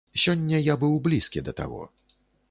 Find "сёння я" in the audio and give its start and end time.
0.21-0.75